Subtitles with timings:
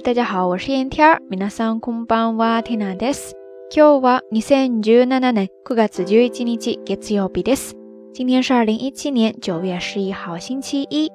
[0.00, 2.62] 大家好，我是燕 n t r 皆さんこんばんは。
[2.64, 3.32] テナです。
[3.70, 7.74] 今日は2017年9月11日月曜日です。
[8.12, 11.08] 今天是二零一七年九月十一号星期一，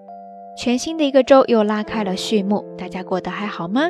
[0.57, 2.63] 全新的一个周又拉开了序幕。
[2.77, 3.89] 大家过得还好吗？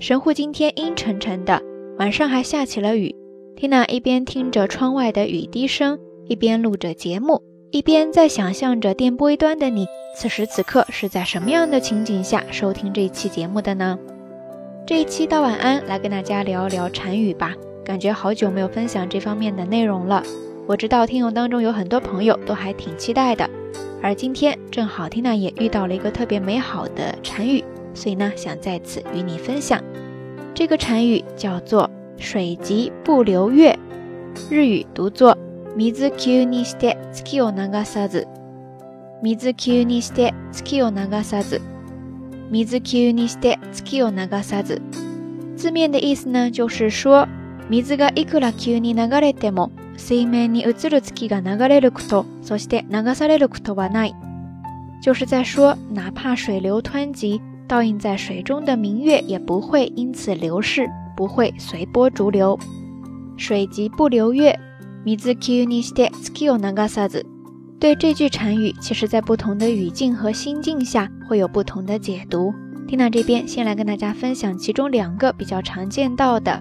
[0.00, 1.62] 神户今天阴沉沉的，
[1.98, 3.16] 晚上还下起了雨。
[3.56, 5.98] 缇娜一边听着窗外的雨滴声，
[6.28, 7.40] 一边录着节目，
[7.70, 13.98] 一边在想象着电波一端的你，此时此刻是在什么样的情景下收听这一期节目的呢？
[14.86, 20.22] 这一期到晚安来跟大家聊聊禅语吧，感觉好久没有分享这方面的内容了。
[20.66, 23.48] 我知道听友当中有很多朋友都还挺期待的，
[24.02, 27.62] 而今天正好听娜也遇到了一个特别美好的禅语，
[27.94, 29.80] 所以呢想再次与你分享。
[30.54, 31.88] 这个禅语叫做
[32.18, 33.78] “水急不流月”，
[34.50, 35.36] 日语读作
[35.78, 38.08] “水急にして月を流さ
[41.38, 41.60] ず”。
[42.52, 44.82] 水急にして月を流さず。
[45.56, 47.28] 字面的意思呢，就是说，
[47.70, 54.14] 水がいくら急に流れても、水面に映る月が流れること、そして流されることはない。
[55.02, 62.58] 就是在说，哪怕水流湍急，倒映在水中的明月也不会因此流逝，不会随波逐流。
[63.36, 64.58] 水急不流月，
[65.04, 67.24] 水急にして月を流さず。
[67.80, 72.52] 对这句禅语，其实在不同的语境和心境下，会有不同的解读。
[72.86, 76.60] 丁娜这边先来跟大家分享其中两个比较常见到的。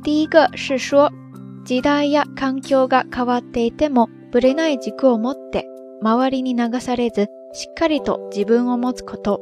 [0.00, 1.10] 第一个是说，
[1.66, 5.64] 時代や環境が変わっていても、ぶれない軸を持って、
[6.00, 9.40] 周りに流されず、しっかりと自分を持つこと。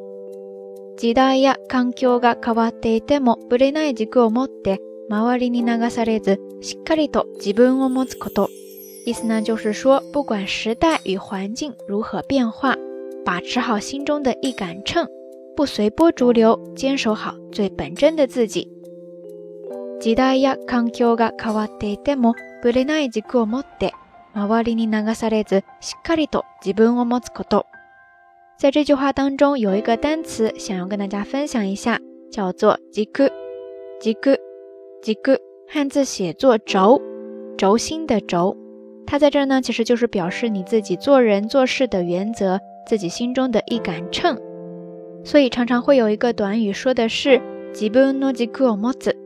[0.96, 8.48] 時代や環境が変わっていても、ぶれない軸を持って、周りに流されず、しっかりと自分を持つこと。
[9.06, 12.74] 意思呢，就是说，不管时代与环境如何变化，
[13.24, 15.06] 把持好心中的一杆秤，
[15.56, 18.68] 不随波逐流，坚守好最本真的自己。
[20.02, 23.92] 時代や環境が変わっていてもぶれない軸を持って
[24.34, 27.66] 周りに流されてしかりと自分を守ること。
[28.58, 31.98] 在这句话当中，有一个单词想要跟大家分享一下，
[32.30, 33.04] 叫做“軸”。
[34.00, 34.08] 軸，
[35.02, 35.38] 軸，
[35.68, 37.00] 汉字写作“轴”，
[37.58, 38.54] 轴心的“轴”。
[39.06, 44.38] 他在这儿呢，其实就是表示你自己做人做事的原则，自己心中的一杆秤。
[45.24, 47.40] 所以常常会有一个短语说的是
[47.72, 49.16] “自分の軸を模子”，“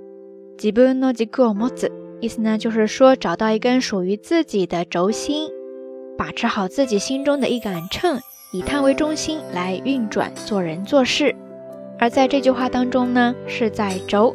[0.59, 1.91] 自分の軸を模子”，
[2.21, 5.51] 意思呢就是说找到一根属于自己的轴心，
[6.17, 8.19] 把持好自己心中的一杆秤，
[8.53, 11.35] 以它为中心来运转做人做事。
[11.99, 14.35] 而在这句话当中呢，是在“轴”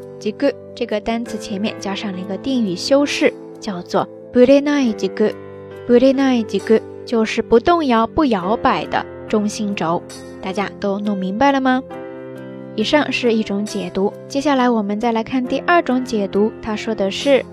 [0.76, 4.08] 这个单词前面加上了一个定语修饰，叫做。
[4.31, 5.34] 不列那一几个，
[5.88, 10.01] 不列那一几个，就是不动摇、不摇摆的中心轴。
[10.40, 11.81] 大家都弄明白了吗？
[12.75, 16.51] 以上是一种解读，接下来我们再来看第二种解读。
[16.62, 17.44] 他说的是：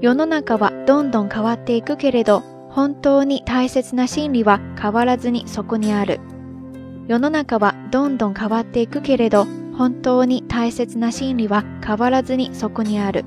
[0.00, 6.18] 世の中はどんどん変わっていくけれど、本当に大切な真理は変わらずにそこにある。
[7.06, 9.46] 世の中はどんどん変わっていくけれど、
[9.78, 13.24] 本当に大切な真理は変わらずにそこにある。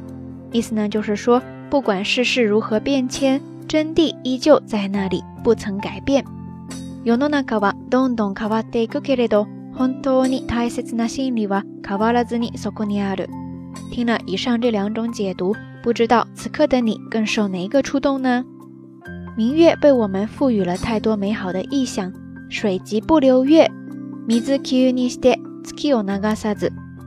[0.52, 0.90] 意思呢？
[0.90, 1.42] 就是说。
[1.70, 6.26] 不管世事如何变迁，真谛依旧在那里，不曾改变。
[13.92, 18.44] 听了以上这两种解读，不知道此刻的你更受哪一个触动呢？
[19.38, 22.12] 明月被我们赋予了太多美好的意象，
[22.50, 23.70] 水急不流月。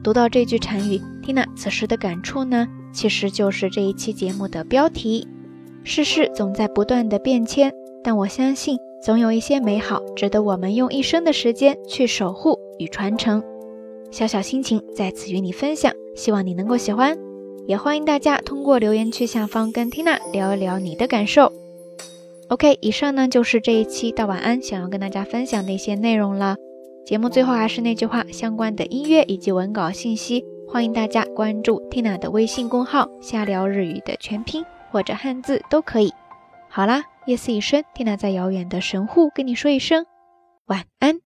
[0.04, 2.66] 读到这句禅语，听了此时的感触呢？
[2.92, 5.26] 其实就是这一期节目的标题。
[5.82, 7.72] 世事总在不断的变迁，
[8.04, 13.42] 但我相信总有一些美好值得我们用一生的时间去守护与传承。
[14.10, 17.16] 小小心情在此与你分享，希望你能够喜欢，
[17.66, 21.50] 也欢迎大家通过留言区下方跟缇娜聊一聊你的感受。
[22.48, 26.56] OK，以上呢就是这一期到晚安想要跟大家分享的一些内容了。
[27.06, 30.44] 节目最后还是那句话，相关的音乐以及文稿信息。
[30.72, 36.10] 欢迎大家关注缇娜的微信公号，瞎聊日语的全拼或者汉字都可以。
[36.70, 40.06] 好啦，夜色已深，缇娜在遥远的神户跟你说一声
[40.64, 41.20] 晚安。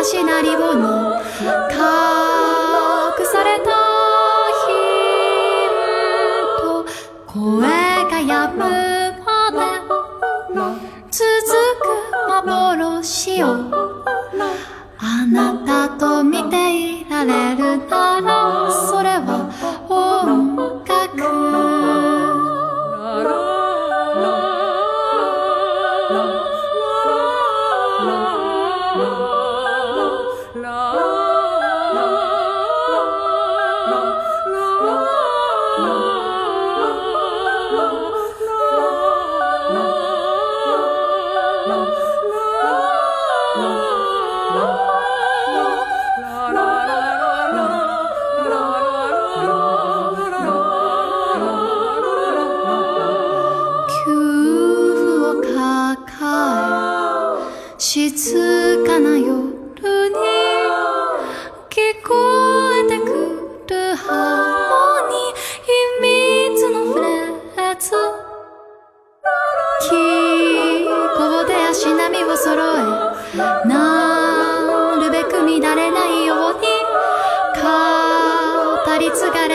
[0.00, 1.16] 私なりをの